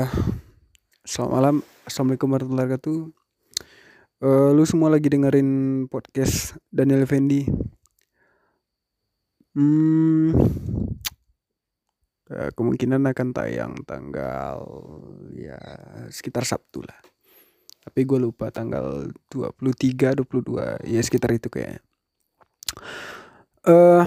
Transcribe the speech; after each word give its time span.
Eh, 0.00 0.12
selamat 1.04 1.28
malam. 1.36 1.56
Assalamualaikum 1.84 2.32
warahmatullahi 2.32 2.68
wabarakatuh. 2.72 3.00
Eh, 4.24 4.50
lu 4.56 4.64
semua 4.64 4.88
lagi 4.88 5.12
dengerin 5.12 5.84
podcast 5.92 6.56
Daniel 6.72 7.04
Effendi. 7.04 7.44
Hmm, 9.52 10.32
eh, 12.32 12.48
kemungkinan 12.56 13.12
akan 13.12 13.28
tayang 13.36 13.76
tanggal 13.84 14.64
ya 15.36 15.60
sekitar 16.08 16.48
Sabtu 16.48 16.80
lah. 16.80 16.96
Tapi 17.84 18.00
gue 18.08 18.16
lupa 18.24 18.48
tanggal 18.48 19.04
23, 19.28 20.16
22, 20.16 20.80
ya 20.88 21.00
sekitar 21.04 21.36
itu 21.36 21.52
kayaknya. 21.52 21.84
Eh, 23.68 24.04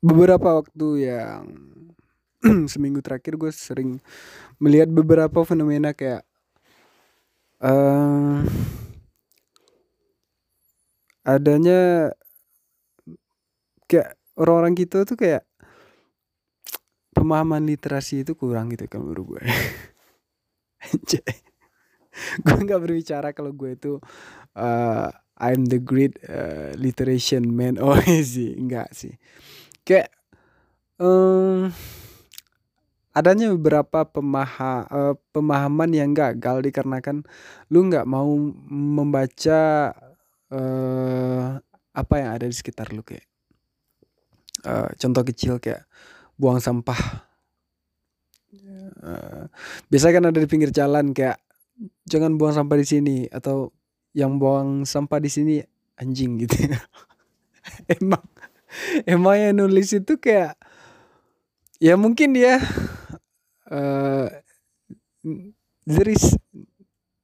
beberapa 0.00 0.56
waktu 0.56 0.88
yang 1.04 1.44
seminggu 2.72 3.00
terakhir 3.04 3.38
gue 3.38 3.50
sering 3.54 3.98
melihat 4.62 4.90
beberapa 4.90 5.42
fenomena 5.46 5.94
kayak 5.94 6.26
eh 7.62 8.42
adanya 11.24 12.10
kayak 13.86 14.16
orang-orang 14.40 14.74
kita 14.74 15.04
tuh 15.06 15.16
kayak 15.18 15.42
pemahaman 17.12 17.62
literasi 17.68 18.24
itu 18.24 18.32
kurang 18.36 18.72
gitu 18.72 18.84
kan 18.88 19.00
menurut 19.04 19.36
gue. 19.38 19.42
Gue 22.44 22.58
nggak 22.64 22.82
berbicara 22.82 23.28
kalau 23.32 23.52
gue 23.56 23.76
itu 23.76 23.92
eh, 24.56 25.08
I'm 25.42 25.66
the 25.68 25.80
great 25.82 26.18
eh, 26.24 26.72
literation 26.78 27.48
man. 27.52 27.76
Oh 27.84 27.98
sih. 28.04 28.54
Enggak 28.56 28.92
sih. 28.94 29.16
Kayak 29.86 30.12
em, 31.00 31.72
adanya 33.12 33.52
beberapa 33.52 34.08
pemaha, 34.08 34.88
eh, 34.88 35.14
pemahaman 35.36 35.90
yang 35.92 36.10
gagal 36.16 36.64
dikarenakan 36.64 37.24
lu 37.68 37.88
nggak 37.88 38.08
mau 38.08 38.28
membaca 38.68 39.92
eh, 40.52 41.46
apa 41.92 42.14
yang 42.16 42.30
ada 42.32 42.44
di 42.48 42.56
sekitar 42.56 42.92
lu 42.96 43.04
kayak 43.04 43.24
eh, 44.64 44.88
contoh 44.96 45.22
kecil 45.24 45.60
kayak 45.60 45.84
buang 46.40 46.58
sampah. 46.58 47.28
Eh, 48.52 49.44
biasa 49.88 50.12
kan 50.12 50.28
ada 50.28 50.38
di 50.38 50.48
pinggir 50.48 50.72
jalan 50.72 51.12
kayak 51.16 51.40
jangan 52.08 52.36
buang 52.36 52.54
sampah 52.56 52.76
di 52.78 52.86
sini 52.86 53.16
atau 53.28 53.72
yang 54.12 54.36
buang 54.36 54.84
sampah 54.84 55.18
di 55.20 55.30
sini 55.32 55.54
anjing 55.96 56.40
gitu. 56.44 56.56
Emang 58.00 58.24
emang 59.04 59.36
yang 59.36 59.54
nulis 59.60 59.92
itu 59.92 60.16
kayak 60.16 60.56
ya 61.78 61.94
mungkin 61.98 62.32
dia 62.32 62.58
eh 63.72 64.28
there 65.88 66.10
is 66.12 66.36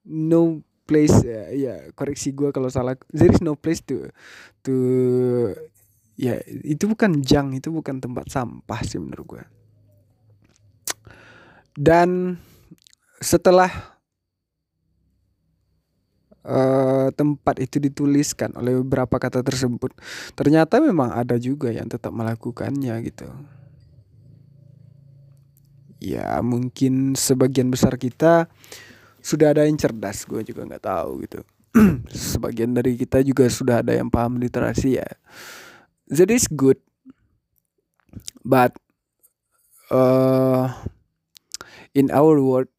no 0.08 0.64
place 0.88 1.12
ya, 1.20 1.52
ya 1.52 1.74
koreksi 1.92 2.32
gue 2.32 2.48
kalau 2.48 2.72
salah 2.72 2.96
there 3.12 3.28
is 3.28 3.44
no 3.44 3.52
place 3.52 3.84
to 3.84 4.08
to 4.64 4.74
ya 6.16 6.41
itu 6.64 6.88
bukan 6.88 7.20
jang 7.20 7.52
itu 7.52 7.69
bukan 7.69 8.00
tempat 8.00 8.32
sampah 8.32 8.80
sih 8.80 8.96
menurut 8.96 9.36
gue 9.36 9.42
dan 11.76 12.41
setelah 13.20 13.70
eh, 16.48 17.08
tempat 17.12 17.60
itu 17.62 17.78
dituliskan 17.78 18.56
oleh 18.56 18.80
beberapa 18.82 19.20
kata 19.20 19.44
tersebut, 19.44 19.92
ternyata 20.32 20.80
memang 20.80 21.12
ada 21.12 21.36
juga 21.36 21.69
yang 21.70 21.86
tetap 21.86 22.10
melakukannya 22.10 22.94
gitu. 23.04 23.28
Ya 25.98 26.38
mungkin 26.41 27.18
sebagian 27.18 27.70
besar 27.70 27.98
kita 27.98 28.46
sudah 29.18 29.50
ada 29.52 29.66
yang 29.66 29.74
cerdas, 29.74 30.22
gue 30.24 30.41
juga 30.46 30.62
nggak 30.64 30.84
tahu 30.86 31.27
gitu. 31.27 31.41
Sebagian 32.32 32.72
dari 32.72 32.94
kita 32.94 33.20
juga 33.26 33.50
sudah 33.50 33.82
ada 33.82 33.92
yang 33.92 34.08
paham 34.08 34.38
literasi 34.38 35.03
ya. 35.03 35.08
That 36.08 36.32
is 36.32 36.48
good, 36.48 36.81
but 38.41 38.72
uh, 39.92 40.72
in 41.92 42.08
our 42.08 42.41
world 42.41 42.72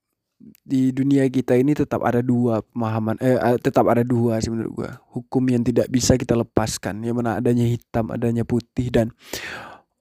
di 0.64 0.96
dunia 0.96 1.28
kita 1.28 1.60
ini 1.60 1.76
tetap 1.76 2.00
ada 2.06 2.24
dua 2.24 2.64
pemahaman 2.72 3.20
eh 3.20 3.36
eh, 3.36 3.58
tetap 3.60 3.90
ada 3.92 4.06
dua 4.06 4.40
sih 4.40 4.54
menurut 4.54 4.72
gua 4.72 4.92
hukum 5.12 5.44
yang 5.52 5.66
tidak 5.66 5.92
bisa 5.92 6.16
kita 6.16 6.38
lepaskan 6.38 7.04
yang 7.04 7.20
mana 7.20 7.42
adanya 7.42 7.68
hitam 7.68 8.08
adanya 8.14 8.48
putih 8.48 8.88
dan 8.88 9.12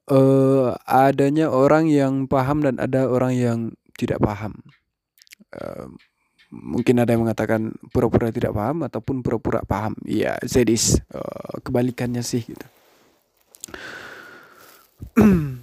eh 0.09 0.69
adanya 0.89 1.53
orang 1.53 1.89
yang 1.93 2.25
paham 2.25 2.65
dan 2.65 2.81
ada 2.81 3.09
orang 3.09 3.33
yang 3.37 3.59
tidak 4.01 4.19
paham. 4.25 4.57
Eh, 5.53 5.87
mungkin 6.49 6.97
ada 7.05 7.13
yang 7.13 7.29
mengatakan 7.29 7.77
pura-pura 7.93 8.33
tidak 8.33 8.57
paham 8.57 8.89
ataupun 8.89 9.21
pura-pura 9.21 9.61
paham. 9.69 9.93
Ya 10.09 10.41
that 10.41 10.69
is 10.69 10.97
eh, 11.13 11.55
kebalikannya 11.65 12.25
sih 12.25 12.43
gitu. 12.45 12.67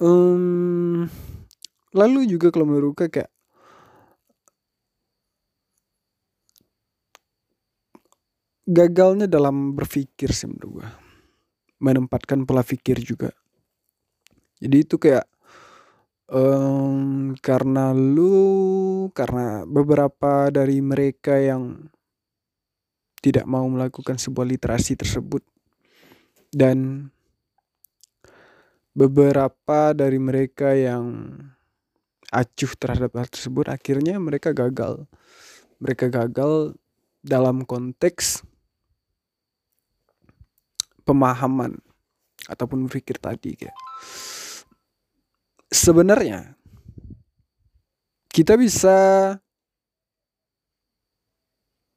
Em, 0.00 1.04
lalu 1.92 2.20
juga 2.24 2.48
kalau 2.48 2.64
menurut 2.64 2.96
kayak 2.96 3.28
gagalnya 8.64 9.28
dalam 9.28 9.76
berpikir 9.76 10.32
sih 10.32 10.48
menurut 10.48 10.80
gue 10.80 11.09
menempatkan 11.80 12.44
pola 12.44 12.60
pikir 12.60 13.00
juga. 13.00 13.32
Jadi 14.60 14.76
itu 14.84 15.00
kayak 15.00 15.24
em, 16.28 17.32
karena 17.40 17.96
lu 17.96 19.08
karena 19.16 19.64
beberapa 19.64 20.52
dari 20.52 20.78
mereka 20.84 21.40
yang 21.40 21.88
tidak 23.20 23.44
mau 23.48 23.64
melakukan 23.68 24.16
sebuah 24.20 24.46
literasi 24.48 24.96
tersebut. 24.96 25.44
Dan 26.52 27.08
beberapa 28.92 29.96
dari 29.96 30.18
mereka 30.18 30.76
yang 30.76 31.36
acuh 32.30 32.72
terhadap 32.78 33.10
hal 33.16 33.28
tersebut 33.32 33.72
akhirnya 33.72 34.20
mereka 34.20 34.52
gagal. 34.52 35.08
Mereka 35.80 36.12
gagal 36.12 36.76
dalam 37.24 37.64
konteks 37.64 38.44
pemahaman 41.10 41.74
ataupun 42.46 42.86
berpikir 42.86 43.18
tadi 43.18 43.58
kayak 43.58 43.74
sebenarnya 45.66 46.54
kita 48.30 48.54
bisa 48.54 48.96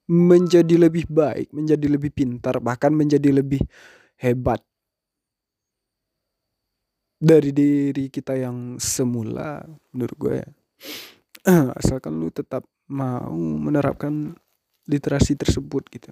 menjadi 0.10 0.76
lebih 0.76 1.08
baik, 1.08 1.54
menjadi 1.56 1.88
lebih 1.88 2.12
pintar, 2.12 2.60
bahkan 2.60 2.92
menjadi 2.92 3.32
lebih 3.32 3.62
hebat 4.20 4.60
dari 7.24 7.56
diri 7.56 8.12
kita 8.12 8.36
yang 8.36 8.76
semula 8.82 9.64
menurut 9.96 10.18
gue 10.20 10.36
ya. 10.44 10.50
Asalkan 11.80 12.20
lu 12.20 12.28
tetap 12.34 12.68
mau 12.92 13.32
menerapkan 13.38 14.36
literasi 14.92 15.40
tersebut 15.40 15.88
gitu. 15.88 16.12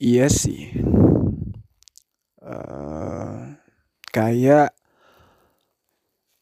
Iya 0.00 0.26
sih. 0.32 0.72
Eh, 2.40 3.40
kayak 4.16 4.72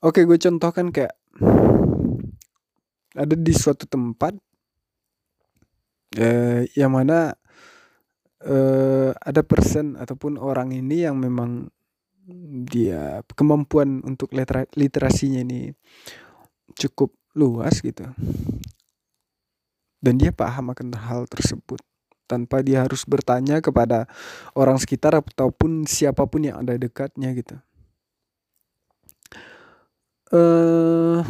oke 0.07 0.21
gue 0.23 0.39
contohkan 0.39 0.95
kayak 0.95 1.15
ada 3.19 3.35
di 3.35 3.53
suatu 3.53 3.85
tempat 3.91 4.39
eh, 6.17 6.71
yang 6.79 6.95
mana 6.95 7.35
eh, 8.43 9.11
ada 9.15 9.43
person 9.43 9.99
ataupun 9.99 10.39
orang 10.39 10.71
ini 10.75 11.07
yang 11.07 11.19
memang 11.19 11.69
dia 12.69 13.25
kemampuan 13.33 14.05
untuk 14.05 14.31
litera- 14.37 14.69
literasinya 14.77 15.41
ini 15.41 15.73
cukup 16.77 17.17
luas 17.35 17.81
gitu 17.81 18.05
dan 20.05 20.15
dia 20.21 20.31
paham 20.31 20.71
akan 20.71 20.95
hal 20.95 21.27
tersebut 21.27 21.81
tanpa 22.29 22.61
dia 22.61 22.85
harus 22.85 23.09
bertanya 23.09 23.65
kepada 23.65 24.05
orang 24.53 24.77
sekitar 24.77 25.17
ataupun 25.17 25.89
siapa 25.89 26.29
pun 26.29 26.45
yang 26.45 26.61
ada 26.61 26.77
dekatnya 26.77 27.33
gitu. 27.33 27.57
Eh 30.29 31.25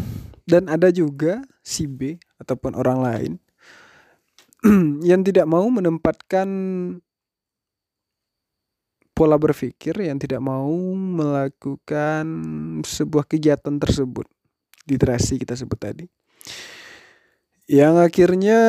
dan 0.49 0.65
ada 0.73 0.89
juga 0.89 1.45
si 1.61 1.85
B 1.85 2.17
ataupun 2.41 2.73
orang 2.73 2.99
lain 3.05 3.33
yang 5.11 5.21
tidak 5.21 5.45
mau 5.45 5.69
menempatkan 5.69 6.49
pola 9.12 9.35
berpikir 9.35 9.99
yang 9.99 10.17
tidak 10.17 10.39
mau 10.39 10.73
melakukan 10.95 12.25
sebuah 12.87 13.27
kegiatan 13.27 13.77
tersebut. 13.77 14.31
Literasi 14.87 15.43
kita 15.43 15.59
sebut 15.59 15.75
tadi. 15.75 16.06
Yang 17.67 17.95
akhirnya 18.09 18.61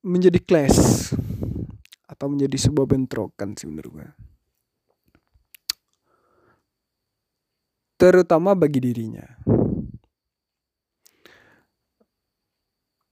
menjadi 0.00 0.40
clash 0.40 1.12
atau 2.08 2.26
menjadi 2.28 2.56
sebuah 2.68 2.86
bentrokan 2.88 3.56
sih 3.56 3.68
menurut 3.68 3.90
gue 3.92 4.08
terutama 8.00 8.56
bagi 8.56 8.80
dirinya. 8.80 9.28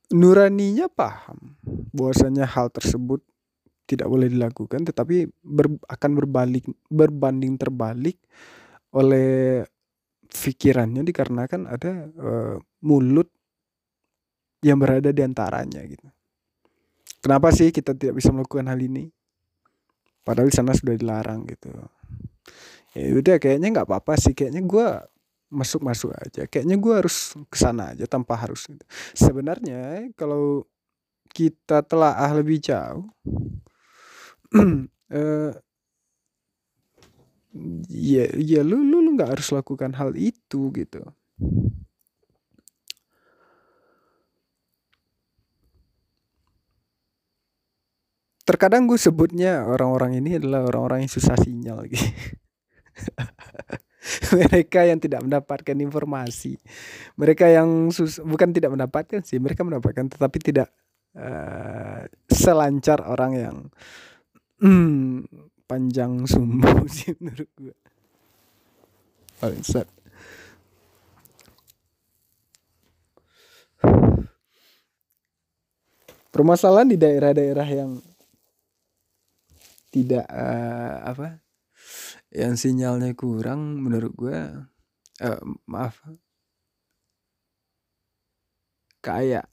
Nuraninya 0.08 0.88
paham 0.88 1.61
bahwasanya 1.93 2.49
hal 2.49 2.73
tersebut 2.73 3.20
tidak 3.84 4.08
boleh 4.08 4.32
dilakukan 4.32 4.88
tetapi 4.88 5.29
ber, 5.44 5.76
akan 5.84 6.11
berbalik 6.17 6.64
berbanding 6.88 7.61
terbalik 7.61 8.17
oleh 8.96 9.61
pikirannya 10.32 11.05
dikarenakan 11.05 11.69
ada 11.69 12.08
uh, 12.17 12.56
mulut 12.81 13.29
yang 14.64 14.81
berada 14.81 15.12
di 15.12 15.20
antaranya 15.20 15.84
gitu. 15.84 16.08
Kenapa 17.19 17.50
sih 17.50 17.75
kita 17.75 17.94
tidak 17.99 18.23
bisa 18.23 18.31
melakukan 18.31 18.70
hal 18.70 18.79
ini? 18.79 19.11
Padahal 20.23 20.53
di 20.53 20.55
sana 20.55 20.76
sudah 20.76 20.94
dilarang 20.94 21.49
gitu. 21.49 21.73
Ya 22.94 23.15
udah 23.17 23.37
kayaknya 23.41 23.69
nggak 23.75 23.88
apa-apa 23.88 24.15
sih 24.20 24.37
kayaknya 24.37 24.62
gue 24.65 24.87
masuk-masuk 25.49 26.12
aja. 26.15 26.44
Kayaknya 26.44 26.76
gue 26.76 26.94
harus 26.94 27.35
ke 27.49 27.56
sana 27.56 27.97
aja 27.97 28.05
tanpa 28.05 28.37
harus 28.37 28.69
gitu. 28.69 28.85
Sebenarnya 29.17 30.12
kalau 30.15 30.69
kita 31.32 31.85
telah 31.85 32.17
ah 32.17 32.32
lebih 32.32 32.61
jauh 32.61 33.05
eh 35.12 35.53
ya 37.88 38.25
ya 38.37 38.61
lu 38.65 38.85
lu 38.85 39.17
nggak 39.17 39.38
harus 39.38 39.49
lakukan 39.53 39.93
hal 39.97 40.15
itu 40.15 40.70
gitu. 40.76 41.03
Terkadang 48.49 48.89
gue 48.89 48.97
sebutnya 48.97 49.69
orang-orang 49.69 50.25
ini 50.25 50.41
adalah 50.41 50.65
orang-orang 50.65 51.05
yang 51.05 51.12
susah 51.12 51.37
sinyal 51.37 51.85
gitu. 51.85 52.00
mereka 54.41 54.89
yang 54.89 54.97
tidak 54.97 55.21
mendapatkan 55.21 55.77
informasi. 55.77 56.56
Mereka 57.21 57.45
yang 57.53 57.93
sus 57.93 58.25
bukan 58.25 58.56
tidak 58.56 58.73
mendapatkan 58.73 59.21
sih 59.21 59.37
mereka 59.37 59.69
mendapatkan 59.69 60.09
tetapi 60.09 60.39
tidak 60.41 60.73
uh, 61.12 62.09
selancar 62.33 63.05
orang 63.05 63.33
yang 63.37 63.56
hmm, 64.65 65.29
panjang 65.69 66.25
sumbu 66.25 66.89
sih 66.97 67.12
menurut 67.21 67.51
gue 67.59 67.77
paling 69.39 69.62
set 69.62 69.87
permasalahan 76.35 76.91
di 76.91 76.99
daerah-daerah 76.99 77.69
yang 77.71 78.03
tidak 79.88 80.25
uh, 80.29 81.05
apa 81.08 81.40
yang 82.35 82.58
sinyalnya 82.61 83.17
kurang 83.17 83.81
menurut 83.81 84.12
gue 84.12 84.38
uh, 85.25 85.40
maaf 85.64 86.05
kayak 89.00 89.49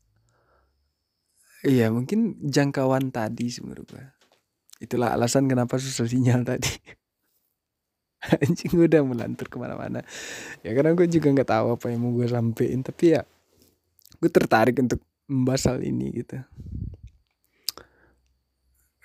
iya 1.64 1.88
mungkin 1.88 2.38
jangkauan 2.44 3.10
tadi 3.16 3.48
sih 3.48 3.64
menurut 3.64 3.88
gue 3.88 4.06
itulah 4.80 5.16
alasan 5.16 5.48
kenapa 5.48 5.80
susah 5.80 6.08
sinyal 6.08 6.44
tadi. 6.50 6.72
Anjing 8.26 8.74
gue 8.74 8.90
udah 8.90 9.06
melantur 9.06 9.46
ke 9.46 9.58
mana-mana. 9.62 10.02
Ya 10.66 10.74
karena 10.74 10.98
gue 10.98 11.06
juga 11.06 11.30
nggak 11.30 11.50
tahu 11.50 11.66
apa 11.78 11.86
yang 11.94 12.00
mau 12.02 12.12
gue 12.14 12.26
sampein 12.26 12.82
tapi 12.82 13.14
ya 13.14 13.22
gue 14.18 14.30
tertarik 14.32 14.76
untuk 14.82 15.02
membahas 15.30 15.74
hal 15.74 15.80
ini 15.86 16.26
gitu. 16.26 16.42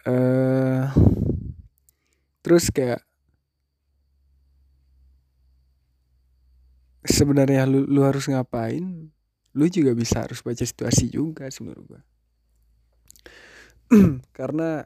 Uh, 0.08 0.88
terus 2.50 2.66
kayak 2.74 2.98
sebenarnya 7.06 7.62
lu, 7.62 7.86
lu 7.86 8.02
harus 8.02 8.26
ngapain? 8.26 9.06
Lu 9.54 9.70
juga 9.70 9.94
bisa 9.94 10.26
harus 10.26 10.42
baca 10.42 10.58
situasi 10.58 11.14
juga 11.14 11.46
menurut 11.62 11.84
gua. 11.86 12.02
Karena 14.34 14.82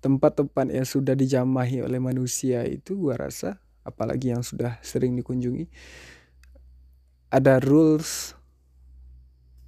tempat-tempat 0.00 0.72
yang 0.72 0.88
sudah 0.88 1.12
dijamahi 1.12 1.84
oleh 1.84 2.00
manusia 2.00 2.64
itu 2.64 2.96
gua 2.96 3.28
rasa 3.28 3.60
apalagi 3.84 4.32
yang 4.32 4.40
sudah 4.40 4.80
sering 4.80 5.12
dikunjungi 5.12 5.68
ada 7.28 7.60
rules 7.60 8.32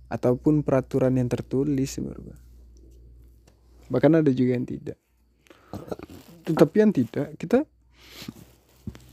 ataupun 0.09 0.65
peraturan 0.65 1.21
yang 1.21 1.29
tertulis 1.29 2.01
gua. 2.01 2.41
Bahkan 3.93 4.25
ada 4.25 4.33
juga 4.33 4.57
yang 4.57 4.65
tidak 4.65 4.97
tetapi 6.49 6.77
yang 6.81 6.93
tidak 6.97 7.37
kita 7.37 7.69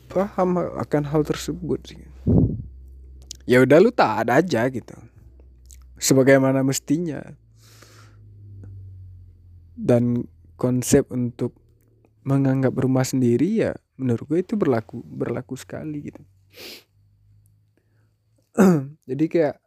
paham 0.08 0.56
akan 0.80 1.04
hal 1.12 1.28
tersebut 1.28 1.80
sih. 1.92 2.04
Ya 3.44 3.62
udah 3.62 3.78
lu 3.84 3.92
tak 3.92 4.26
ada 4.26 4.40
aja 4.40 4.66
gitu. 4.72 4.96
Sebagaimana 6.00 6.64
mestinya. 6.64 7.22
Dan 9.76 10.24
konsep 10.56 11.12
untuk 11.12 11.52
menganggap 12.26 12.74
rumah 12.74 13.04
sendiri 13.04 13.68
ya 13.68 13.76
menurut 14.00 14.26
gue 14.26 14.40
itu 14.42 14.56
berlaku 14.56 15.04
berlaku 15.04 15.54
sekali 15.60 16.10
gitu. 16.10 16.24
Jadi 19.10 19.26
kayak 19.28 19.60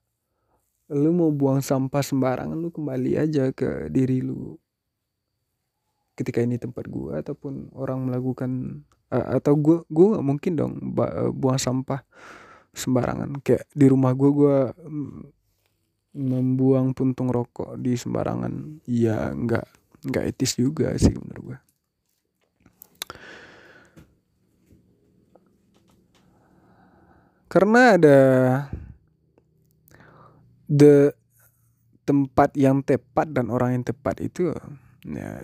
lu 0.97 1.13
mau 1.13 1.29
buang 1.29 1.61
sampah 1.61 2.01
sembarangan 2.01 2.57
lu 2.57 2.73
kembali 2.73 3.21
aja 3.21 3.53
ke 3.53 3.93
diri 3.93 4.25
lu 4.25 4.57
ketika 6.19 6.43
ini 6.43 6.59
tempat 6.59 6.91
gua 6.91 7.23
ataupun 7.23 7.71
orang 7.79 8.11
melakukan 8.11 8.83
uh, 9.15 9.39
atau 9.39 9.55
gua 9.55 9.79
gua 9.87 10.19
mungkin 10.19 10.59
dong 10.59 10.73
uh, 10.99 11.31
buang 11.31 11.63
sampah 11.63 12.03
sembarangan. 12.75 13.39
Kayak 13.47 13.71
di 13.71 13.87
rumah 13.87 14.11
gua 14.19 14.31
gua 14.35 14.57
mm, 14.75 15.19
membuang 16.19 16.91
puntung 16.99 17.31
rokok 17.31 17.79
di 17.79 17.95
sembarangan. 17.95 18.83
Ya 18.91 19.31
nggak 19.31 19.67
nggak 20.11 20.25
etis 20.35 20.59
juga 20.59 20.91
sih 20.99 21.15
menurut 21.15 21.55
gua. 21.55 21.59
Karena 27.49 27.97
ada 27.97 28.19
the 30.69 31.17
tempat 32.05 32.53
yang 32.57 32.85
tepat 32.85 33.33
dan 33.33 33.49
orang 33.49 33.81
yang 33.81 33.85
tepat 33.85 34.21
itu 34.21 34.53
ya 35.05 35.41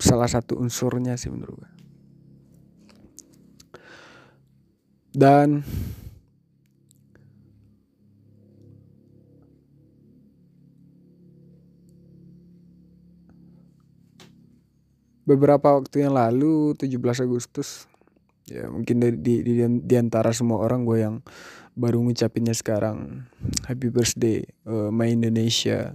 salah 0.00 0.26
satu 0.26 0.56
unsurnya 0.56 1.14
sih 1.20 1.28
menurut 1.28 1.60
gue. 1.60 1.70
Dan 5.10 5.62
beberapa 15.30 15.78
waktu 15.78 16.10
yang 16.10 16.18
lalu 16.18 16.74
17 16.74 16.98
Agustus 17.22 17.86
ya 18.50 18.66
mungkin 18.66 18.98
di, 18.98 19.08
di, 19.14 19.34
di, 19.46 19.54
di 19.62 19.94
antara 19.94 20.34
semua 20.34 20.58
orang 20.58 20.82
gue 20.82 20.98
yang 20.98 21.22
baru 21.78 22.02
ngucapinnya 22.02 22.50
sekarang 22.50 23.30
happy 23.70 23.94
birthday 23.94 24.42
uh, 24.66 24.90
my 24.90 25.06
Indonesia 25.06 25.94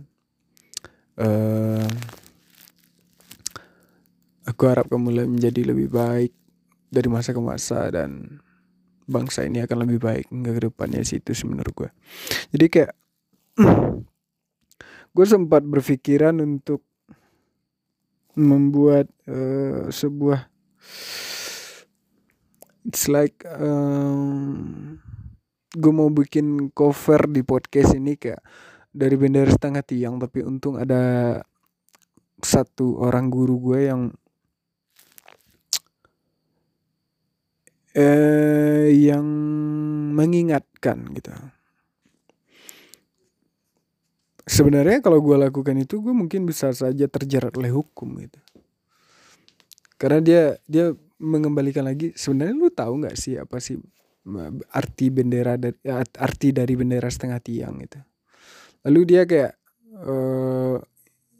uh, 1.19 1.83
Aku 4.45 4.69
harap 4.69 4.89
kamu 4.89 5.25
menjadi 5.25 5.61
lebih 5.65 5.89
baik 5.89 6.31
dari 6.89 7.09
masa 7.09 7.33
ke 7.33 7.41
masa 7.41 7.89
dan 7.89 8.41
bangsa 9.05 9.45
ini 9.45 9.61
akan 9.61 9.85
lebih 9.85 9.99
baik 10.01 10.25
hingga 10.29 10.53
ke 10.53 10.61
depannya 10.69 11.01
situ 11.05 11.33
sih 11.33 11.49
menurut 11.49 11.73
gue. 11.73 11.89
Jadi 12.53 12.65
kayak 12.69 12.93
gue 15.15 15.25
sempat 15.25 15.61
berpikiran 15.65 16.37
untuk 16.41 16.85
membuat 18.35 19.07
uh, 19.31 19.87
sebuah 19.87 20.51
it's 22.83 23.07
like 23.07 23.39
um, 23.47 24.99
gue 25.71 25.93
mau 25.95 26.11
bikin 26.11 26.69
cover 26.75 27.31
di 27.31 27.41
podcast 27.41 27.95
ini 27.95 28.19
kayak 28.19 28.43
dari 28.91 29.15
bendera 29.15 29.51
setengah 29.51 29.83
tiang 29.83 30.15
tapi 30.19 30.43
untung 30.43 30.75
ada 30.79 31.39
satu 32.43 32.99
orang 32.99 33.31
guru 33.31 33.71
gue 33.71 33.79
yang 33.87 34.11
eh, 37.95 38.91
yang 38.91 39.25
mengingatkan 40.11 41.15
gitu. 41.15 41.31
Sebenarnya 44.45 45.01
kalau 45.01 45.23
gue 45.25 45.41
lakukan 45.41 45.73
itu 45.81 46.03
gue 46.03 46.13
mungkin 46.13 46.45
bisa 46.45 46.69
saja 46.69 47.09
terjerat 47.09 47.55
oleh 47.57 47.73
hukum 47.73 48.19
gitu. 48.21 48.37
Karena 49.97 50.19
dia 50.21 50.43
dia 50.69 50.93
mengembalikan 51.17 51.87
lagi 51.87 52.11
sebenarnya 52.13 52.53
lu 52.53 52.69
tahu 52.69 53.01
nggak 53.01 53.15
sih 53.17 53.39
apa 53.39 53.57
sih 53.63 53.79
arti 54.69 55.07
bendera 55.09 55.55
dari 55.55 55.79
arti 56.19 56.53
dari 56.53 56.73
bendera 56.77 57.09
setengah 57.09 57.39
tiang 57.41 57.81
itu. 57.81 57.97
Lalu 58.85 59.01
dia 59.07 59.25
kayak 59.25 59.53
eh 59.95 60.77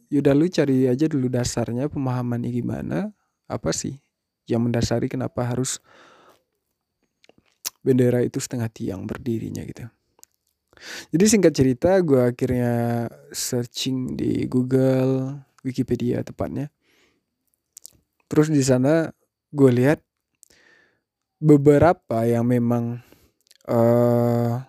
yaudah 0.10 0.34
lu 0.34 0.48
cari 0.48 0.88
aja 0.88 1.06
dulu 1.06 1.28
dasarnya 1.28 1.92
pemahamannya 1.92 2.50
gimana 2.50 3.12
apa 3.46 3.70
sih 3.76 4.00
yang 4.46 4.66
mendasari 4.66 5.10
kenapa 5.10 5.44
harus 5.44 5.82
bendera 7.86 8.26
itu 8.26 8.42
setengah 8.42 8.66
tiang 8.74 9.06
berdirinya 9.06 9.62
gitu. 9.62 9.86
Jadi 11.14 11.26
singkat 11.30 11.54
cerita 11.54 12.02
gue 12.02 12.20
akhirnya 12.20 13.08
searching 13.30 14.18
di 14.18 14.50
Google, 14.50 15.40
Wikipedia 15.62 16.26
tepatnya. 16.26 16.74
Terus 18.26 18.50
di 18.50 18.60
sana 18.66 19.14
gue 19.54 19.72
lihat 19.72 20.02
beberapa 21.40 22.26
yang 22.26 22.50
memang 22.50 23.06
uh, 23.70 24.66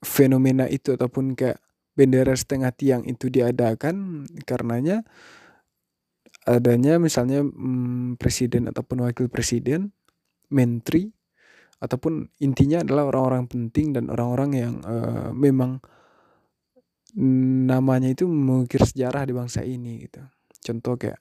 fenomena 0.00 0.70
itu 0.70 0.94
ataupun 0.94 1.34
kayak 1.34 1.58
bendera 1.98 2.32
setengah 2.38 2.70
tiang 2.70 3.02
itu 3.02 3.26
diadakan 3.26 4.24
karenanya 4.46 5.02
adanya 6.46 6.96
misalnya 6.96 7.44
hmm, 7.44 8.16
presiden 8.16 8.70
ataupun 8.70 9.04
wakil 9.04 9.28
presiden, 9.28 9.92
menteri 10.50 11.10
ataupun 11.78 12.26
intinya 12.42 12.82
adalah 12.82 13.06
orang-orang 13.06 13.46
penting 13.46 13.94
dan 13.94 14.10
orang-orang 14.10 14.50
yang 14.54 14.74
uh, 14.82 15.30
memang 15.30 15.78
namanya 17.68 18.12
itu 18.12 18.28
mengukir 18.28 18.82
sejarah 18.84 19.24
di 19.24 19.32
bangsa 19.32 19.64
ini 19.64 20.04
gitu. 20.04 20.20
Contoh 20.60 20.98
kayak 20.98 21.18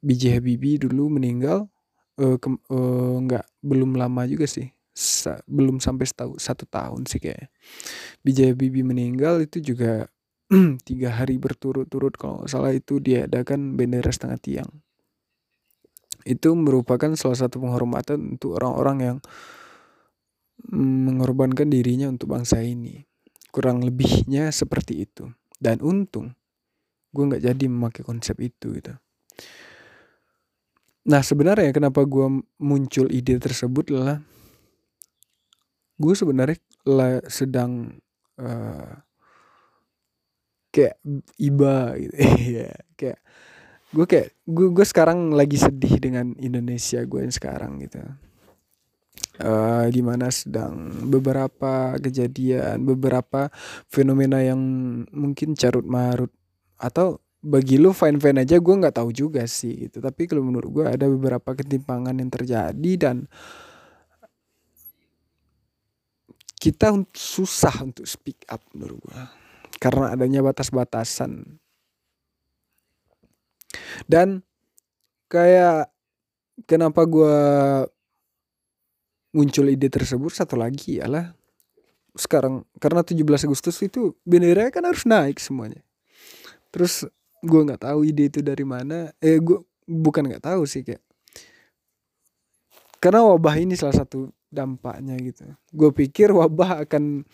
B.J. 0.00 0.40
Habibie 0.40 0.80
dulu 0.80 1.20
meninggal 1.20 1.68
uh, 2.16 2.36
ke, 2.40 2.48
uh, 2.48 3.16
nggak 3.20 3.44
belum 3.60 4.00
lama 4.00 4.24
juga 4.24 4.48
sih 4.48 4.72
Sa 4.96 5.36
belum 5.44 5.78
sampai 5.78 6.08
setahun, 6.08 6.40
satu 6.40 6.64
tahun 6.64 7.04
sih 7.04 7.20
kayak 7.20 7.52
B.J. 8.24 8.56
Habibie 8.56 8.86
meninggal 8.86 9.44
itu 9.44 9.60
juga 9.60 10.08
tiga 10.88 11.14
hari 11.14 11.36
berturut-turut 11.36 12.16
kalau 12.16 12.48
salah 12.48 12.74
itu 12.74 12.98
diadakan 12.98 13.76
bendera 13.76 14.10
setengah 14.10 14.40
tiang 14.40 14.70
itu 16.24 16.52
merupakan 16.54 17.12
salah 17.16 17.38
satu 17.38 17.60
penghormatan 17.62 18.36
untuk 18.38 18.60
orang-orang 18.60 18.98
yang 19.00 19.18
mengorbankan 20.70 21.72
dirinya 21.72 22.06
untuk 22.10 22.32
bangsa 22.32 22.60
ini. 22.60 23.02
Kurang 23.50 23.82
lebihnya 23.82 24.52
seperti 24.52 25.08
itu. 25.08 25.32
Dan 25.60 25.80
untung 25.84 26.36
gue 27.10 27.24
nggak 27.26 27.42
jadi 27.42 27.64
memakai 27.66 28.02
konsep 28.06 28.38
itu 28.38 28.70
gitu. 28.78 28.94
Nah 31.10 31.20
sebenarnya 31.26 31.74
kenapa 31.74 32.06
gue 32.06 32.46
muncul 32.62 33.10
ide 33.10 33.34
tersebut 33.42 33.90
adalah 33.90 34.22
gue 36.00 36.14
sebenarnya 36.14 36.58
sedang 37.26 37.98
uh, 38.38 38.94
kayak 40.70 40.96
iba 41.36 41.98
gitu. 41.98 42.14
Ya 42.62 42.70
kayak 42.94 43.18
gue 43.90 44.06
kayak 44.06 44.28
gue 44.46 44.68
gue 44.70 44.86
sekarang 44.86 45.34
lagi 45.34 45.58
sedih 45.58 45.98
dengan 45.98 46.32
Indonesia 46.38 47.02
gue 47.02 47.20
yang 47.26 47.34
sekarang 47.34 47.82
gitu. 47.82 47.98
Uh, 49.40 49.88
di 49.88 50.04
mana 50.04 50.28
sedang 50.28 51.08
beberapa 51.08 51.96
kejadian 51.96 52.84
beberapa 52.84 53.48
fenomena 53.88 54.44
yang 54.44 54.60
mungkin 55.10 55.56
carut 55.56 55.84
marut 55.84 56.28
atau 56.76 57.18
bagi 57.40 57.80
lu 57.80 57.96
fine 57.96 58.20
fine 58.20 58.44
aja 58.44 58.60
gue 58.60 58.74
nggak 58.80 59.00
tahu 59.00 59.10
juga 59.10 59.48
sih 59.48 59.88
gitu. 59.88 59.98
Tapi 59.98 60.28
kalau 60.28 60.44
menurut 60.44 60.70
gue 60.70 60.86
ada 60.86 61.08
beberapa 61.08 61.56
ketimpangan 61.56 62.14
yang 62.20 62.30
terjadi 62.30 62.92
dan 63.00 63.24
kita 66.60 66.92
susah 67.16 67.72
untuk 67.80 68.04
speak 68.04 68.44
up 68.52 68.60
menurut 68.76 69.00
gue 69.00 69.20
karena 69.80 70.12
adanya 70.12 70.44
batas-batasan. 70.44 71.56
Dan 74.06 74.42
kayak 75.30 75.90
kenapa 76.66 77.06
gue 77.06 77.36
muncul 79.30 79.70
ide 79.70 79.86
tersebut 79.86 80.34
satu 80.34 80.58
lagi 80.58 80.98
ialah 80.98 81.30
sekarang 82.18 82.66
karena 82.82 83.06
17 83.06 83.46
Agustus 83.46 83.78
itu 83.86 84.18
bendera 84.26 84.66
kan 84.74 84.82
harus 84.82 85.06
naik 85.06 85.38
semuanya. 85.38 85.80
Terus 86.74 87.06
gue 87.40 87.60
nggak 87.62 87.86
tahu 87.86 88.02
ide 88.02 88.26
itu 88.26 88.42
dari 88.42 88.66
mana. 88.66 89.14
Eh 89.22 89.38
gue 89.38 89.62
bukan 89.86 90.26
nggak 90.26 90.44
tahu 90.50 90.66
sih 90.66 90.82
kayak 90.82 91.02
karena 93.00 93.24
wabah 93.24 93.56
ini 93.56 93.78
salah 93.78 93.96
satu 93.96 94.28
dampaknya 94.50 95.14
gitu. 95.22 95.46
Gue 95.70 95.94
pikir 95.94 96.34
wabah 96.34 96.84
akan 96.84 97.24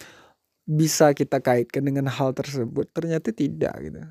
bisa 0.67 1.15
kita 1.15 1.39
kaitkan 1.39 1.87
dengan 1.87 2.11
hal 2.11 2.35
tersebut 2.35 2.91
ternyata 2.91 3.31
tidak 3.31 3.71
gitu 3.87 4.03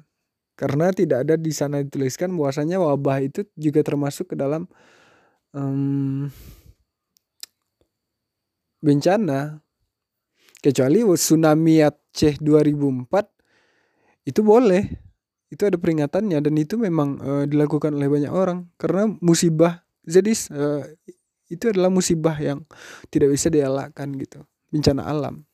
karena 0.56 0.88
tidak 0.96 1.28
ada 1.28 1.36
di 1.36 1.52
sana 1.52 1.84
dituliskan 1.84 2.32
bahwasanya 2.32 2.80
wabah 2.80 3.20
itu 3.28 3.44
juga 3.60 3.84
termasuk 3.84 4.32
ke 4.32 4.36
dalam 4.40 4.72
um, 5.52 6.32
bencana. 8.80 9.60
Kecuali 10.64 11.06
tsunami 11.06 11.86
Aceh 11.86 12.42
2004 12.42 13.06
itu 14.26 14.42
boleh. 14.42 14.84
Itu 15.52 15.70
ada 15.70 15.78
peringatannya 15.78 16.42
dan 16.42 16.54
itu 16.58 16.80
memang 16.80 17.22
uh, 17.22 17.44
dilakukan 17.46 17.94
oleh 17.94 18.10
banyak 18.10 18.32
orang. 18.34 18.66
Karena 18.80 19.06
musibah 19.22 19.86
jadi 20.08 20.34
uh, 20.56 20.82
itu 21.52 21.70
adalah 21.70 21.94
musibah 21.94 22.34
yang 22.42 22.66
tidak 23.14 23.36
bisa 23.36 23.54
dielakkan 23.54 24.10
gitu. 24.18 24.42
Bencana 24.74 25.06
alam 25.06 25.46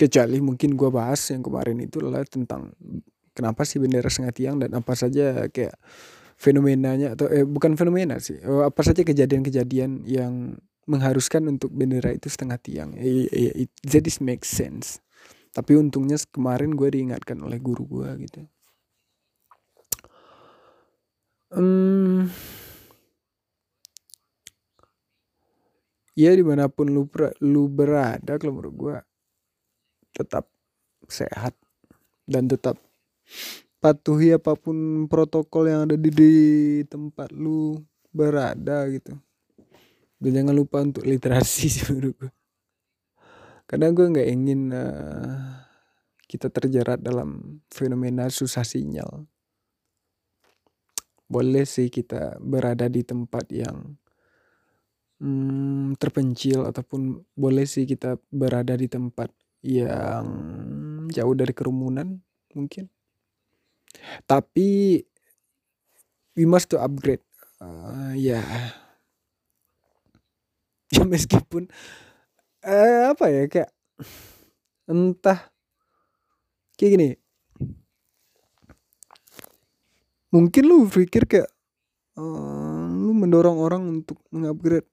kecuali 0.00 0.40
mungkin 0.40 0.80
gue 0.80 0.88
bahas 0.88 1.20
yang 1.28 1.44
kemarin 1.44 1.76
itu 1.84 2.00
adalah 2.00 2.24
tentang 2.24 2.72
kenapa 3.36 3.68
sih 3.68 3.76
bendera 3.76 4.08
setengah 4.08 4.32
tiang 4.32 4.56
dan 4.56 4.72
apa 4.72 4.96
saja 4.96 5.44
kayak 5.52 5.76
fenomenanya 6.40 7.12
atau 7.12 7.28
eh 7.28 7.44
bukan 7.44 7.76
fenomena 7.76 8.16
sih 8.16 8.40
eh, 8.40 8.64
apa 8.64 8.80
saja 8.80 9.04
kejadian-kejadian 9.04 10.08
yang 10.08 10.56
mengharuskan 10.90 11.46
untuk 11.46 11.70
bendera 11.70 12.10
itu 12.10 12.26
setengah 12.26 12.58
tiang. 12.58 12.90
Eh, 12.98 13.30
eh, 13.30 13.66
it, 13.66 13.70
that 13.86 14.02
is 14.10 14.18
make 14.18 14.42
sense. 14.42 14.98
Tapi 15.54 15.78
untungnya 15.78 16.18
kemarin 16.34 16.74
gue 16.74 16.90
diingatkan 16.90 17.38
oleh 17.38 17.62
guru 17.62 17.86
gue 17.86 18.10
gitu. 18.26 18.40
Um, 21.50 22.30
ya 26.14 26.30
di 26.30 26.46
mana 26.46 26.70
pun 26.70 26.94
lu, 26.94 27.10
lu 27.42 27.66
berada 27.66 28.38
kalau 28.38 28.54
menurut 28.54 28.74
gue 28.78 28.96
tetap 30.14 30.46
sehat 31.08 31.54
dan 32.26 32.46
tetap 32.46 32.78
patuhi 33.80 34.36
apa 34.36 34.54
pun 34.54 35.08
protokol 35.08 35.70
yang 35.70 35.80
ada 35.88 35.96
di, 35.96 36.10
di 36.12 36.32
tempat 36.86 37.32
lu 37.32 37.80
berada 38.10 38.86
gitu. 38.90 39.16
Dan 40.20 40.30
jangan 40.36 40.54
lupa 40.54 40.84
untuk 40.84 41.08
literasi 41.08 41.66
sih 41.72 41.84
gue 41.88 42.30
karena 43.70 43.94
gue 43.94 44.02
nggak 44.02 44.30
ingin 44.34 44.74
uh, 44.74 45.62
kita 46.26 46.50
terjerat 46.50 46.98
dalam 46.98 47.62
fenomena 47.70 48.26
susah 48.26 48.66
sinyal. 48.66 49.30
Boleh 51.30 51.62
sih 51.62 51.86
kita 51.86 52.34
berada 52.42 52.90
di 52.90 53.06
tempat 53.06 53.46
yang 53.54 53.94
hmm, 55.22 55.94
terpencil 56.02 56.66
ataupun 56.66 57.22
boleh 57.38 57.62
sih 57.62 57.86
kita 57.86 58.18
berada 58.34 58.74
di 58.74 58.90
tempat 58.90 59.30
yang 59.60 60.26
jauh 61.12 61.34
dari 61.36 61.52
kerumunan 61.52 62.20
mungkin. 62.56 62.88
Tapi 64.24 65.00
we 66.38 66.44
must 66.46 66.70
to 66.72 66.80
upgrade. 66.80 67.22
Uh, 67.60 68.14
ya. 68.16 68.40
Ya 70.90 71.06
meskipun 71.06 71.70
eh, 72.66 73.14
apa 73.14 73.30
ya 73.30 73.46
kayak 73.46 73.70
entah 74.90 75.38
kayak 76.74 76.90
gini. 76.98 77.10
Mungkin 80.34 80.62
lu 80.66 80.90
pikir 80.90 81.30
kayak 81.30 81.46
uh, 82.18 82.90
lu 82.90 83.14
mendorong 83.14 83.62
orang 83.62 84.02
untuk 84.02 84.18
mengupgrade 84.34 84.90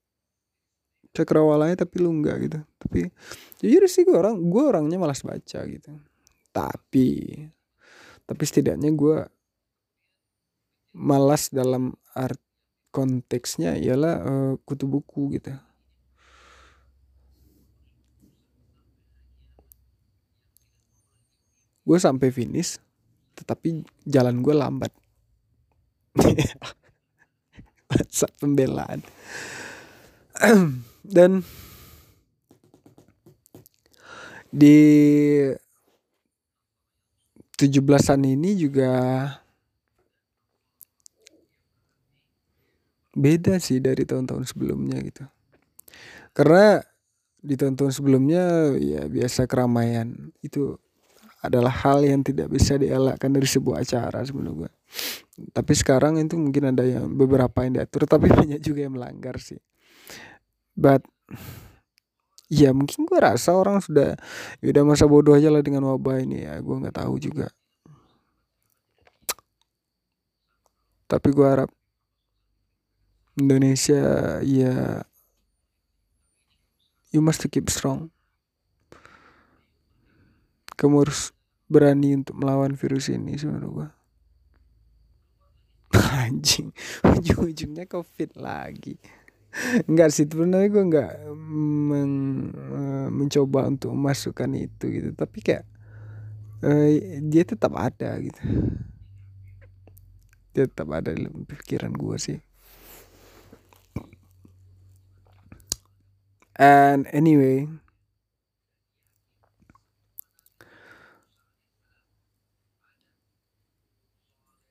cakrawalanya 1.18 1.82
tapi 1.82 1.98
lu 1.98 2.14
enggak 2.14 2.38
gitu. 2.46 2.60
Tapi 2.78 3.10
jujur 3.62 3.84
sih 3.90 4.06
gue 4.06 4.14
orang 4.14 4.38
gue 4.38 4.64
orangnya 4.64 5.02
malas 5.02 5.26
baca 5.26 5.60
gitu. 5.66 5.92
Tapi 6.54 7.10
tapi 8.28 8.44
setidaknya 8.46 8.94
gue 8.94 9.18
malas 10.94 11.50
dalam 11.50 11.98
art 12.14 12.42
konteksnya 12.94 13.78
ialah 13.78 14.16
uh, 14.22 14.54
kutu 14.62 14.86
buku 14.86 15.38
gitu. 15.38 15.54
Gue 21.88 21.98
sampai 21.98 22.30
finish 22.30 22.78
tetapi 23.38 23.86
jalan 24.06 24.46
gue 24.46 24.54
lambat. 24.54 24.94
Saat 28.18 28.34
pembelaan 28.42 29.06
dan 31.04 31.42
di 34.48 34.78
17-an 37.58 38.22
ini 38.22 38.54
juga 38.54 38.94
beda 43.18 43.58
sih 43.58 43.82
dari 43.82 44.06
tahun-tahun 44.06 44.46
sebelumnya 44.46 45.02
gitu. 45.02 45.26
Karena 46.38 46.78
di 47.42 47.58
tahun-tahun 47.58 47.98
sebelumnya 47.98 48.78
ya 48.78 49.10
biasa 49.10 49.50
keramaian 49.50 50.30
itu 50.46 50.78
adalah 51.42 51.74
hal 51.86 52.06
yang 52.06 52.22
tidak 52.22 52.50
bisa 52.54 52.78
dielakkan 52.78 53.34
dari 53.34 53.46
sebuah 53.50 53.82
acara 53.82 54.22
sebelum 54.22 54.66
gua. 54.66 54.72
Tapi 55.54 55.74
sekarang 55.74 56.18
itu 56.22 56.38
mungkin 56.38 56.74
ada 56.74 56.86
yang 56.86 57.10
beberapa 57.14 57.66
yang 57.66 57.82
diatur 57.82 58.06
tapi 58.06 58.30
banyak 58.38 58.62
juga 58.62 58.86
yang 58.86 58.94
melanggar 58.94 59.42
sih. 59.42 59.58
But 60.78 61.02
ya 62.48 62.70
mungkin 62.72 63.10
gua 63.10 63.34
rasa 63.34 63.58
orang 63.58 63.82
sudah 63.82 64.14
ya 64.62 64.68
udah 64.70 64.84
masa 64.86 65.10
bodoh 65.10 65.34
aja 65.34 65.50
lah 65.50 65.66
dengan 65.66 65.90
wabah 65.90 66.22
ini 66.22 66.46
ya 66.46 66.62
gua 66.62 66.86
nggak 66.86 67.02
tahu 67.02 67.18
juga. 67.18 67.50
Tapi 71.10 71.28
gua 71.34 71.48
harap 71.58 71.72
Indonesia 73.42 74.38
ya 74.46 75.02
you 77.10 77.26
must 77.26 77.42
keep 77.50 77.66
strong. 77.74 78.14
Kamu 80.78 81.02
harus 81.02 81.34
berani 81.66 82.14
untuk 82.14 82.38
melawan 82.38 82.78
virus 82.78 83.10
ini 83.10 83.34
sebenarnya 83.34 83.72
gua. 83.74 83.90
Anjing, 86.28 86.70
ujung-ujungnya 87.02 87.90
covid 87.90 88.38
lagi. 88.38 89.02
Enggak 89.90 90.10
sih 90.14 90.28
sebenarnya 90.28 90.70
gue 90.70 90.84
nggak 90.92 91.12
men, 91.90 92.12
eh, 92.54 93.08
mencoba 93.10 93.68
untuk 93.72 93.92
memasukkan 93.96 94.52
itu 94.58 94.86
gitu. 94.92 95.10
Tapi 95.16 95.38
kayak 95.42 95.66
eh, 96.66 97.22
dia 97.24 97.44
tetap 97.46 97.74
ada 97.78 98.18
gitu. 98.22 98.42
Dia 100.54 100.66
tetap 100.70 100.90
ada 100.94 101.14
dalam 101.14 101.46
pikiran 101.46 101.94
gue 101.94 102.18
sih. 102.18 102.40
And 106.58 107.06
anyway 107.14 107.70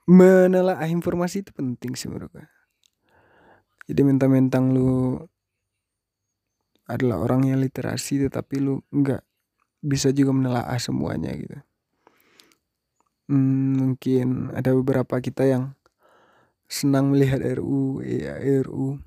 menelaah 0.07 0.87
informasi 0.87 1.43
itu 1.43 1.51
penting 1.51 1.99
sih 1.99 2.07
menurut 2.07 2.31
gue 2.31 2.47
jadi 3.87 4.01
mentang-mentang 4.03 4.75
lu 4.75 5.23
adalah 6.87 7.23
orang 7.23 7.51
yang 7.51 7.59
literasi 7.59 8.23
tetapi 8.23 8.63
lu 8.63 8.83
nggak 8.95 9.23
bisa 9.83 10.11
juga 10.11 10.35
menelaah 10.35 10.79
semuanya 10.79 11.35
gitu. 11.35 11.59
Hmm, 13.27 13.75
mungkin 13.75 14.55
ada 14.55 14.71
beberapa 14.71 15.19
kita 15.19 15.47
yang 15.47 15.75
senang 16.67 17.15
melihat 17.15 17.43
RU 17.59 18.03
ya 18.03 18.39
RU 18.63 18.99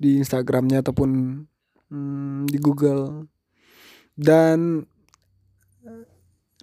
di 0.00 0.20
Instagramnya 0.20 0.84
ataupun 0.84 1.44
hmm, 1.92 2.48
di 2.48 2.58
Google. 2.60 3.28
Dan 4.12 4.84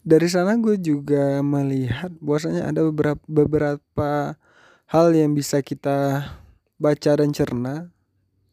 dari 0.05 0.27
sana 0.29 0.53
gue 0.61 0.77
juga 0.77 1.41
melihat 1.41 2.13
bahwasanya 2.21 2.69
ada 2.69 2.85
beberapa 2.85 3.21
beberapa 3.25 4.37
hal 4.85 5.07
yang 5.17 5.33
bisa 5.33 5.65
kita 5.65 6.29
baca 6.75 7.11
dan 7.15 7.31
cerna 7.31 7.89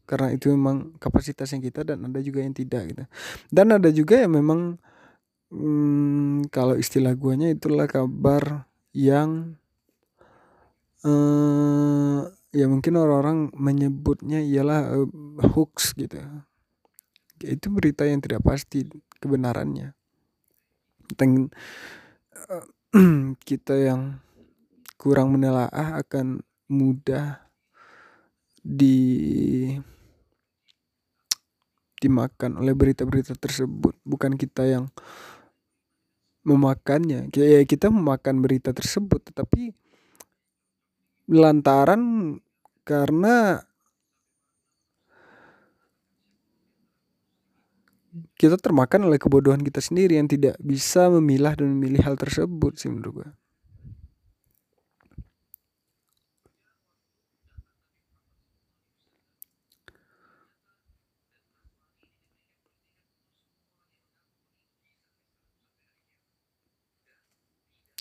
karena 0.06 0.34
itu 0.34 0.50
memang 0.52 0.98
kapasitasnya 0.98 1.62
kita 1.62 1.86
dan 1.86 2.04
ada 2.04 2.20
juga 2.20 2.42
yang 2.42 2.52
tidak 2.52 2.82
gitu. 2.90 3.04
Dan 3.48 3.66
ada 3.72 3.88
juga 3.88 4.20
yang 4.20 4.34
memang 4.36 4.76
hmm, 5.48 6.52
kalau 6.52 6.76
istilah 6.76 7.14
guanya 7.14 7.48
itulah 7.48 7.86
kabar 7.86 8.66
yang 8.92 9.56
eh 11.02 12.22
ya 12.52 12.66
mungkin 12.68 13.00
orang-orang 13.00 13.48
menyebutnya 13.56 14.44
ialah 14.44 14.92
uh, 14.92 15.08
hoax 15.56 15.96
gitu. 15.96 16.20
Itu 17.40 17.72
berita 17.72 18.04
yang 18.06 18.20
tidak 18.20 18.44
pasti 18.44 18.86
kebenarannya. 19.18 19.96
Teng, 21.16 21.48
uh, 22.52 22.66
kita 23.48 23.74
yang 23.80 24.20
kurang 25.00 25.34
menelaah 25.34 25.98
akan 25.98 26.44
mudah 26.70 27.51
di 28.62 28.98
dimakan 32.02 32.58
oleh 32.58 32.74
berita-berita 32.74 33.38
tersebut 33.38 33.94
bukan 34.02 34.34
kita 34.34 34.66
yang 34.66 34.84
memakannya 36.42 37.30
kayak 37.30 37.70
kita 37.70 37.86
memakan 37.90 38.42
berita 38.42 38.74
tersebut 38.74 39.30
tetapi 39.30 39.70
lantaran 41.30 42.34
karena 42.82 43.62
kita 48.36 48.58
termakan 48.58 49.08
oleh 49.08 49.16
kebodohan 49.16 49.62
kita 49.62 49.78
sendiri 49.78 50.18
yang 50.18 50.26
tidak 50.26 50.58
bisa 50.58 51.06
memilah 51.08 51.54
dan 51.54 51.72
memilih 51.72 52.02
hal 52.04 52.18
tersebut 52.18 52.76
sih 52.76 52.90
menurut 52.92 53.22
gue. 53.22 53.28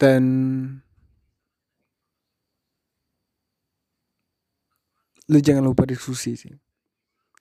Dan 0.02 0.24
lu 5.30 5.38
jangan 5.38 5.62
lupa 5.62 5.86
diskusi 5.86 6.34
sih. 6.34 6.50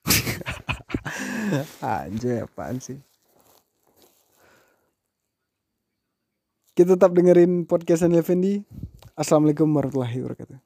Anjay 1.81 2.45
apaan 2.45 2.77
sih? 2.85 3.01
Kita 6.77 7.01
tetap 7.01 7.17
dengerin 7.17 7.65
podcast 7.65 8.05
Effendi. 8.13 8.61
Assalamualaikum 9.17 9.73
warahmatullahi 9.73 10.21
wabarakatuh. 10.21 10.61